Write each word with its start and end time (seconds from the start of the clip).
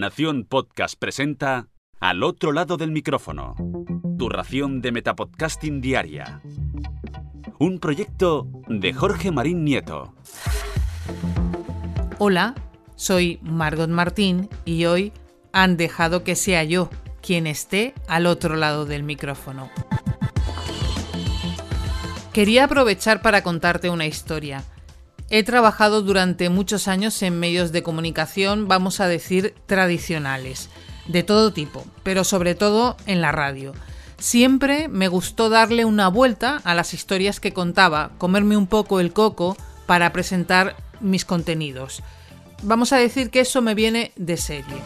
Nación 0.00 0.46
Podcast 0.48 0.98
presenta 0.98 1.68
Al 2.00 2.22
otro 2.22 2.52
lado 2.52 2.78
del 2.78 2.90
micrófono. 2.90 3.54
Tu 4.18 4.30
ración 4.30 4.80
de 4.80 4.92
Metapodcasting 4.92 5.82
Diaria. 5.82 6.40
Un 7.58 7.78
proyecto 7.80 8.48
de 8.66 8.94
Jorge 8.94 9.30
Marín 9.30 9.62
Nieto. 9.62 10.14
Hola, 12.18 12.54
soy 12.96 13.40
Margot 13.42 13.90
Martín 13.90 14.48
y 14.64 14.86
hoy 14.86 15.12
han 15.52 15.76
dejado 15.76 16.24
que 16.24 16.34
sea 16.34 16.64
yo 16.64 16.88
quien 17.20 17.46
esté 17.46 17.92
al 18.08 18.24
otro 18.24 18.56
lado 18.56 18.86
del 18.86 19.02
micrófono. 19.02 19.68
Quería 22.32 22.64
aprovechar 22.64 23.20
para 23.20 23.42
contarte 23.42 23.90
una 23.90 24.06
historia. 24.06 24.64
He 25.32 25.44
trabajado 25.44 26.02
durante 26.02 26.48
muchos 26.48 26.88
años 26.88 27.22
en 27.22 27.38
medios 27.38 27.70
de 27.70 27.84
comunicación, 27.84 28.66
vamos 28.66 28.98
a 28.98 29.06
decir, 29.06 29.54
tradicionales, 29.66 30.70
de 31.06 31.22
todo 31.22 31.52
tipo, 31.52 31.84
pero 32.02 32.24
sobre 32.24 32.56
todo 32.56 32.96
en 33.06 33.20
la 33.20 33.30
radio. 33.30 33.72
Siempre 34.18 34.88
me 34.88 35.06
gustó 35.06 35.48
darle 35.48 35.84
una 35.84 36.08
vuelta 36.08 36.60
a 36.64 36.74
las 36.74 36.94
historias 36.94 37.38
que 37.38 37.52
contaba, 37.52 38.10
comerme 38.18 38.56
un 38.56 38.66
poco 38.66 38.98
el 38.98 39.12
coco 39.12 39.56
para 39.86 40.12
presentar 40.12 40.74
mis 41.00 41.24
contenidos. 41.24 42.02
Vamos 42.64 42.92
a 42.92 42.96
decir 42.96 43.30
que 43.30 43.40
eso 43.40 43.62
me 43.62 43.76
viene 43.76 44.10
de 44.16 44.36
serie. 44.36 44.82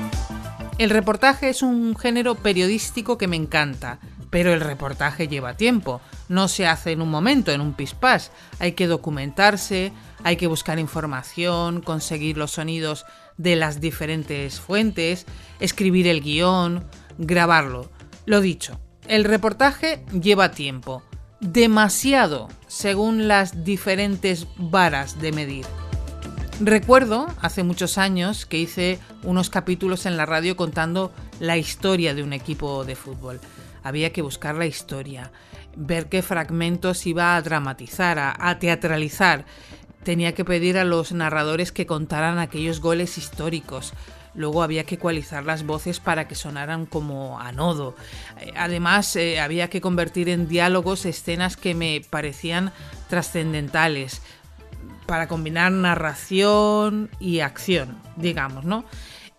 El 0.77 0.91
reportaje 0.91 1.49
es 1.49 1.63
un 1.63 1.97
género 1.97 2.35
periodístico 2.35 3.17
que 3.17 3.29
me 3.29 3.37
encanta, 3.37 3.99
pero 4.29 4.53
el 4.53 4.61
reportaje 4.61 5.27
lleva 5.29 5.57
tiempo, 5.57 6.01
no 6.29 6.49
se 6.49 6.67
hace 6.67 6.93
en 6.93 7.01
un 7.01 7.09
momento, 7.09 7.53
en 7.53 7.61
un 7.61 7.73
pispás. 7.73 8.33
Hay 8.59 8.73
que 8.73 8.89
documentarse, 8.89 9.93
hay 10.25 10.37
que 10.37 10.49
buscar 10.49 10.79
información, 10.79 11.81
conseguir 11.81 12.37
los 12.37 12.53
sonidos 12.53 13.07
de 13.37 13.55
las 13.55 13.81
diferentes 13.81 14.59
fuentes, 14.59 15.27
escribir 15.61 16.09
el 16.09 16.23
guion, 16.23 16.85
grabarlo. 17.19 17.91
Lo 18.27 18.41
dicho, 18.41 18.81
el 19.07 19.25
reportaje 19.25 20.05
lleva 20.19 20.51
tiempo, 20.51 21.03
demasiado, 21.41 22.49
según 22.67 23.29
las 23.29 23.65
diferentes 23.65 24.47
varas 24.57 25.21
de 25.21 25.33
medir. 25.33 25.67
Recuerdo 26.61 27.27
hace 27.43 27.65
muchos 27.65 27.99
años 27.99 28.47
que 28.47 28.59
hice 28.59 29.01
unos 29.25 29.51
capítulos 29.51 30.07
en 30.07 30.17
la 30.17 30.25
radio 30.25 30.57
contando 30.57 31.13
la 31.41 31.57
historia 31.57 32.15
de 32.15 32.23
un 32.23 32.33
equipo 32.33 32.85
de 32.85 32.97
fútbol. 32.97 33.41
Había 33.83 34.13
que 34.13 34.23
buscar 34.23 34.55
la 34.55 34.67
historia, 34.67 35.33
ver 35.77 36.09
qué 36.09 36.23
fragmentos 36.23 37.07
iba 37.07 37.37
a 37.37 37.43
dramatizar, 37.43 38.19
a, 38.19 38.59
teatralizar. 38.59 39.45
Tenía 40.05 40.33
que 40.33 40.45
pedir 40.45 40.79
a 40.79 40.85
los 40.85 41.13
narradores 41.13 41.73
que 41.73 41.87
contaran 41.87 42.39
aquellos 42.39 42.81
goles 42.81 43.19
históricos. 43.19 43.95
Luego 44.35 44.63
había 44.63 44.85
que 44.85 44.97
ecualizar 44.97 45.45
las 45.45 45.65
voces 45.65 46.01
para 46.01 46.27
que 46.27 46.35
sonaran 46.35 46.87
como 46.87 47.41
a 47.41 47.53
nodo. 47.53 47.95
Eh, 48.41 48.53
además, 48.57 49.15
eh, 49.17 49.41
había 49.41 49.71
que 49.71 49.81
convertir 49.81 50.29
en 50.29 50.49
diálogos 50.49 51.07
escenas 51.07 51.57
que 51.57 51.75
me 51.75 52.03
parecían 52.11 52.73
trascendentales 53.09 54.21
para 55.07 55.29
combinar 55.29 55.71
narración 55.73 57.11
y 57.21 57.41
acción, 57.41 57.97
digamos, 58.17 58.65
¿no? 58.65 58.85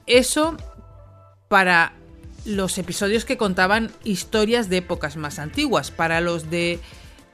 Eso 0.06 0.56
para 1.48 1.94
los 2.46 2.78
episodios 2.78 3.26
que 3.26 3.38
contaban 3.38 3.92
historias 4.04 4.70
de 4.70 4.78
épocas 4.78 5.18
más 5.18 5.40
antiguas. 5.40 5.92
Para 5.92 6.22
los 6.22 6.50
de 6.50 6.80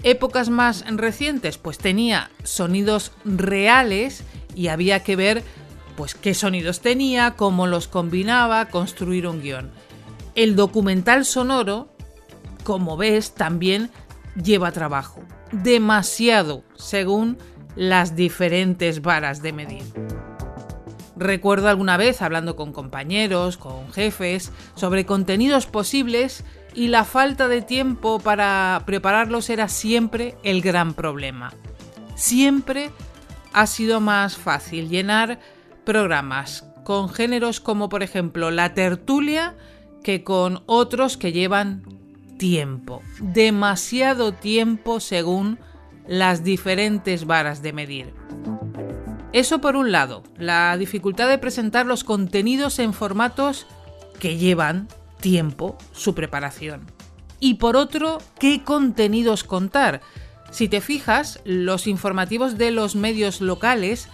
épocas 0.03 0.49
más 0.49 0.85
recientes, 0.87 1.57
pues 1.57 1.77
tenía 1.77 2.31
sonidos 2.43 3.11
reales 3.25 4.23
y 4.55 4.67
había 4.67 5.03
que 5.03 5.15
ver 5.15 5.43
pues 5.95 6.15
qué 6.15 6.33
sonidos 6.33 6.79
tenía, 6.79 7.35
cómo 7.35 7.67
los 7.67 7.87
combinaba, 7.87 8.69
construir 8.69 9.27
un 9.27 9.41
guion. 9.41 9.71
El 10.35 10.55
documental 10.55 11.25
sonoro, 11.25 11.93
como 12.63 12.97
ves, 12.97 13.33
también 13.35 13.91
lleva 14.41 14.71
trabajo. 14.71 15.21
Demasiado, 15.51 16.63
según 16.75 17.37
las 17.75 18.15
diferentes 18.15 19.01
varas 19.01 19.41
de 19.41 19.53
medir. 19.53 19.83
Recuerdo 21.15 21.67
alguna 21.67 21.97
vez 21.97 22.21
hablando 22.21 22.55
con 22.55 22.73
compañeros, 22.73 23.57
con 23.57 23.91
jefes, 23.91 24.51
sobre 24.75 25.05
contenidos 25.05 25.67
posibles 25.67 26.43
y 26.73 26.87
la 26.87 27.03
falta 27.03 27.47
de 27.47 27.61
tiempo 27.61 28.19
para 28.19 28.81
prepararlos 28.85 29.49
era 29.49 29.67
siempre 29.67 30.35
el 30.43 30.61
gran 30.61 30.93
problema. 30.93 31.53
Siempre 32.15 32.91
ha 33.53 33.67
sido 33.67 33.99
más 33.99 34.37
fácil 34.37 34.89
llenar 34.89 35.39
programas 35.83 36.65
con 36.83 37.09
géneros 37.09 37.59
como 37.59 37.89
por 37.89 38.03
ejemplo 38.03 38.51
la 38.51 38.73
tertulia 38.73 39.55
que 40.03 40.23
con 40.23 40.63
otros 40.65 41.17
que 41.17 41.31
llevan 41.31 41.83
tiempo, 42.37 43.01
demasiado 43.19 44.33
tiempo 44.33 44.99
según 44.99 45.59
las 46.07 46.43
diferentes 46.43 47.25
varas 47.25 47.61
de 47.61 47.73
medir. 47.73 48.13
Eso 49.33 49.61
por 49.61 49.75
un 49.75 49.91
lado, 49.91 50.23
la 50.37 50.75
dificultad 50.77 51.29
de 51.29 51.37
presentar 51.37 51.85
los 51.85 52.03
contenidos 52.03 52.79
en 52.79 52.93
formatos 52.93 53.67
que 54.19 54.37
llevan 54.37 54.87
tiempo 55.21 55.77
su 55.93 56.13
preparación. 56.13 56.85
Y 57.39 57.55
por 57.55 57.75
otro, 57.77 58.19
¿qué 58.39 58.63
contenidos 58.63 59.43
contar? 59.43 60.01
Si 60.51 60.67
te 60.67 60.81
fijas, 60.81 61.39
los 61.45 61.87
informativos 61.87 62.57
de 62.57 62.71
los 62.71 62.95
medios 62.95 63.39
locales 63.39 64.09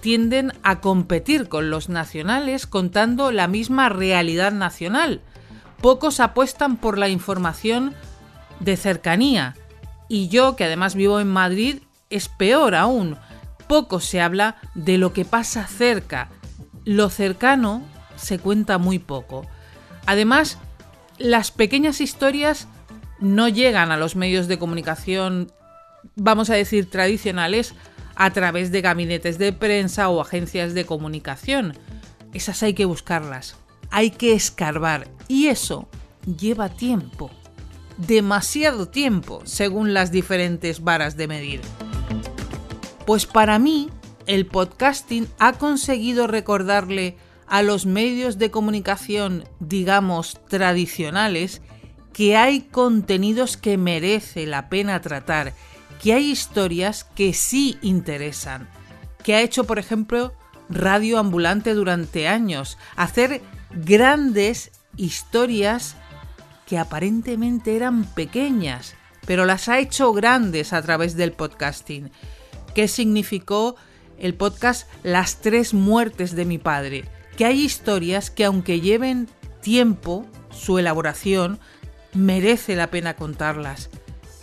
tienden 0.00 0.52
a 0.62 0.80
competir 0.80 1.48
con 1.48 1.70
los 1.70 1.88
nacionales 1.88 2.66
contando 2.66 3.30
la 3.30 3.48
misma 3.48 3.88
realidad 3.88 4.52
nacional. 4.52 5.22
Pocos 5.80 6.20
apuestan 6.20 6.76
por 6.76 6.98
la 6.98 7.08
información 7.08 7.94
de 8.60 8.76
cercanía, 8.76 9.54
y 10.08 10.28
yo, 10.28 10.56
que 10.56 10.64
además 10.64 10.94
vivo 10.94 11.20
en 11.20 11.28
Madrid, 11.28 11.78
es 12.10 12.28
peor 12.28 12.74
aún. 12.74 13.16
Poco 13.68 14.00
se 14.00 14.20
habla 14.20 14.56
de 14.74 14.98
lo 14.98 15.12
que 15.12 15.24
pasa 15.24 15.66
cerca. 15.66 16.30
Lo 16.84 17.10
cercano 17.10 17.82
se 18.16 18.38
cuenta 18.38 18.78
muy 18.78 18.98
poco. 18.98 19.46
Además, 20.08 20.56
las 21.18 21.50
pequeñas 21.50 22.00
historias 22.00 22.66
no 23.20 23.46
llegan 23.46 23.92
a 23.92 23.98
los 23.98 24.16
medios 24.16 24.48
de 24.48 24.58
comunicación, 24.58 25.52
vamos 26.16 26.48
a 26.48 26.54
decir, 26.54 26.88
tradicionales 26.88 27.74
a 28.14 28.30
través 28.30 28.72
de 28.72 28.80
gabinetes 28.80 29.36
de 29.36 29.52
prensa 29.52 30.08
o 30.08 30.22
agencias 30.22 30.72
de 30.72 30.86
comunicación. 30.86 31.76
Esas 32.32 32.62
hay 32.62 32.72
que 32.72 32.86
buscarlas, 32.86 33.56
hay 33.90 34.10
que 34.10 34.32
escarbar 34.32 35.08
y 35.28 35.48
eso 35.48 35.90
lleva 36.24 36.70
tiempo 36.70 37.30
demasiado 37.98 38.88
tiempo, 38.88 39.42
según 39.44 39.92
las 39.92 40.10
diferentes 40.10 40.82
varas 40.82 41.18
de 41.18 41.28
medir. 41.28 41.60
Pues 43.04 43.26
para 43.26 43.58
mí, 43.58 43.90
el 44.26 44.46
podcasting 44.46 45.28
ha 45.38 45.54
conseguido 45.54 46.26
recordarle 46.26 47.18
a 47.48 47.62
los 47.62 47.86
medios 47.86 48.38
de 48.38 48.50
comunicación, 48.50 49.44
digamos, 49.60 50.38
tradicionales, 50.48 51.62
que 52.12 52.36
hay 52.36 52.62
contenidos 52.62 53.56
que 53.56 53.78
merece 53.78 54.46
la 54.46 54.68
pena 54.68 55.00
tratar, 55.00 55.54
que 56.02 56.14
hay 56.14 56.30
historias 56.30 57.04
que 57.04 57.32
sí 57.32 57.78
interesan, 57.80 58.68
que 59.22 59.34
ha 59.34 59.40
hecho, 59.40 59.64
por 59.64 59.78
ejemplo, 59.78 60.32
Radio 60.68 61.18
Ambulante 61.18 61.74
durante 61.74 62.28
años, 62.28 62.76
hacer 62.96 63.40
grandes 63.70 64.72
historias 64.96 65.96
que 66.66 66.78
aparentemente 66.78 67.76
eran 67.76 68.04
pequeñas, 68.04 68.94
pero 69.26 69.46
las 69.46 69.68
ha 69.68 69.78
hecho 69.78 70.12
grandes 70.12 70.72
a 70.72 70.82
través 70.82 71.16
del 71.16 71.32
podcasting. 71.32 72.10
¿Qué 72.74 72.88
significó 72.88 73.76
el 74.18 74.34
podcast 74.34 74.88
Las 75.02 75.40
tres 75.40 75.72
muertes 75.72 76.34
de 76.34 76.44
mi 76.44 76.58
padre? 76.58 77.04
Que 77.38 77.44
hay 77.44 77.60
historias 77.60 78.32
que 78.32 78.44
aunque 78.44 78.80
lleven 78.80 79.28
tiempo, 79.62 80.26
su 80.50 80.80
elaboración, 80.80 81.60
merece 82.12 82.74
la 82.74 82.90
pena 82.90 83.14
contarlas. 83.14 83.90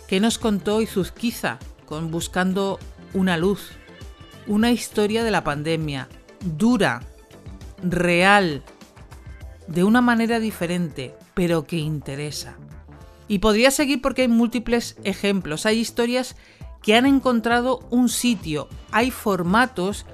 ¿Qué 0.08 0.18
nos 0.18 0.38
contó 0.38 0.80
Izuzquiza 0.80 1.58
con 1.84 2.10
Buscando 2.10 2.78
una 3.12 3.36
luz? 3.36 3.72
Una 4.46 4.70
historia 4.70 5.24
de 5.24 5.30
la 5.30 5.44
pandemia, 5.44 6.08
dura, 6.42 7.02
real, 7.82 8.62
de 9.66 9.84
una 9.84 10.00
manera 10.00 10.40
diferente, 10.40 11.14
pero 11.34 11.66
que 11.66 11.76
interesa. 11.76 12.56
Y 13.28 13.40
podría 13.40 13.70
seguir 13.72 14.00
porque 14.00 14.22
hay 14.22 14.28
múltiples 14.28 14.96
ejemplos. 15.04 15.66
Hay 15.66 15.80
historias 15.80 16.34
que 16.80 16.94
han 16.94 17.04
encontrado 17.04 17.80
un 17.90 18.08
sitio, 18.08 18.70
hay 18.90 19.10
formatos 19.10 20.06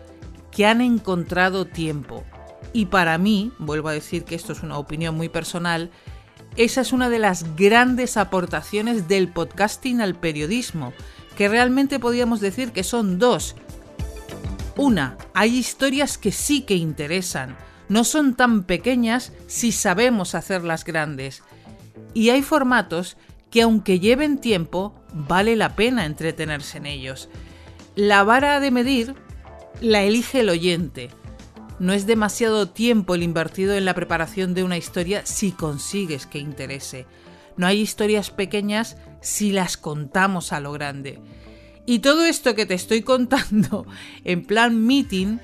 que 0.50 0.66
han 0.66 0.80
encontrado 0.80 1.64
tiempo. 1.64 2.24
Y 2.72 2.86
para 2.86 3.18
mí, 3.18 3.52
vuelvo 3.58 3.88
a 3.88 3.92
decir 3.92 4.24
que 4.24 4.34
esto 4.34 4.52
es 4.52 4.62
una 4.62 4.78
opinión 4.78 5.14
muy 5.14 5.28
personal, 5.28 5.90
esa 6.56 6.80
es 6.82 6.92
una 6.92 7.08
de 7.08 7.18
las 7.18 7.56
grandes 7.56 8.16
aportaciones 8.16 9.08
del 9.08 9.28
podcasting 9.28 10.00
al 10.00 10.14
periodismo, 10.14 10.92
que 11.36 11.48
realmente 11.48 11.98
podríamos 11.98 12.40
decir 12.40 12.72
que 12.72 12.84
son 12.84 13.18
dos. 13.18 13.56
Una, 14.76 15.16
hay 15.34 15.56
historias 15.56 16.18
que 16.18 16.32
sí 16.32 16.62
que 16.62 16.74
interesan, 16.74 17.56
no 17.88 18.04
son 18.04 18.34
tan 18.34 18.64
pequeñas 18.64 19.32
si 19.46 19.72
sabemos 19.72 20.34
hacerlas 20.34 20.84
grandes. 20.84 21.42
Y 22.14 22.30
hay 22.30 22.42
formatos 22.42 23.16
que 23.50 23.62
aunque 23.62 24.00
lleven 24.00 24.38
tiempo, 24.38 24.94
vale 25.12 25.56
la 25.56 25.76
pena 25.76 26.06
entretenerse 26.06 26.78
en 26.78 26.86
ellos. 26.86 27.28
La 27.94 28.24
vara 28.24 28.60
de 28.60 28.70
medir 28.70 29.14
la 29.80 30.02
elige 30.02 30.40
el 30.40 30.48
oyente. 30.48 31.10
No 31.82 31.92
es 31.92 32.06
demasiado 32.06 32.68
tiempo 32.68 33.16
el 33.16 33.24
invertido 33.24 33.74
en 33.74 33.84
la 33.84 33.92
preparación 33.92 34.54
de 34.54 34.62
una 34.62 34.76
historia 34.76 35.26
si 35.26 35.50
consigues 35.50 36.26
que 36.26 36.38
interese. 36.38 37.06
No 37.56 37.66
hay 37.66 37.80
historias 37.80 38.30
pequeñas 38.30 38.96
si 39.20 39.50
las 39.50 39.76
contamos 39.76 40.52
a 40.52 40.60
lo 40.60 40.70
grande. 40.70 41.18
Y 41.84 41.98
todo 41.98 42.24
esto 42.24 42.54
que 42.54 42.66
te 42.66 42.74
estoy 42.74 43.02
contando 43.02 43.84
en 44.24 44.44
plan 44.44 44.86
meeting, 44.86 45.38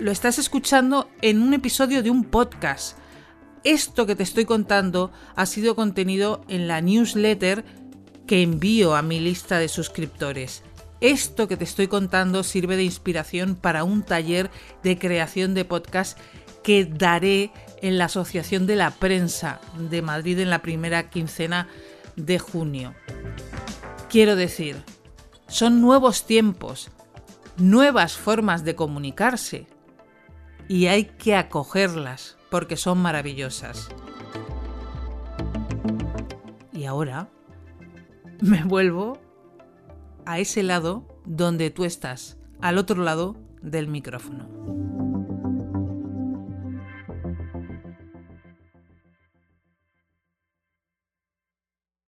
lo 0.00 0.10
estás 0.10 0.40
escuchando 0.40 1.08
en 1.22 1.40
un 1.40 1.54
episodio 1.54 2.02
de 2.02 2.10
un 2.10 2.24
podcast. 2.24 2.98
Esto 3.62 4.06
que 4.06 4.16
te 4.16 4.24
estoy 4.24 4.46
contando 4.46 5.12
ha 5.36 5.46
sido 5.46 5.76
contenido 5.76 6.44
en 6.48 6.66
la 6.66 6.80
newsletter 6.80 7.64
que 8.26 8.42
envío 8.42 8.96
a 8.96 9.02
mi 9.02 9.20
lista 9.20 9.60
de 9.60 9.68
suscriptores. 9.68 10.64
Esto 11.00 11.48
que 11.48 11.56
te 11.56 11.64
estoy 11.64 11.88
contando 11.88 12.42
sirve 12.42 12.76
de 12.76 12.84
inspiración 12.84 13.54
para 13.54 13.84
un 13.84 14.02
taller 14.02 14.50
de 14.82 14.98
creación 14.98 15.54
de 15.54 15.64
podcast 15.64 16.18
que 16.62 16.84
daré 16.84 17.52
en 17.80 17.96
la 17.96 18.04
Asociación 18.04 18.66
de 18.66 18.76
la 18.76 18.90
Prensa 18.90 19.60
de 19.78 20.02
Madrid 20.02 20.38
en 20.40 20.50
la 20.50 20.60
primera 20.60 21.08
quincena 21.08 21.68
de 22.16 22.38
junio. 22.38 22.94
Quiero 24.10 24.36
decir, 24.36 24.76
son 25.48 25.80
nuevos 25.80 26.26
tiempos, 26.26 26.90
nuevas 27.56 28.18
formas 28.18 28.64
de 28.64 28.74
comunicarse 28.74 29.66
y 30.68 30.88
hay 30.88 31.06
que 31.06 31.34
acogerlas 31.34 32.36
porque 32.50 32.76
son 32.76 32.98
maravillosas. 32.98 33.88
Y 36.74 36.84
ahora 36.84 37.30
me 38.40 38.64
vuelvo 38.64 39.18
a 40.26 40.38
ese 40.38 40.62
lado 40.62 41.22
donde 41.24 41.70
tú 41.70 41.84
estás, 41.84 42.38
al 42.60 42.78
otro 42.78 43.02
lado 43.02 43.36
del 43.62 43.88
micrófono. 43.88 44.79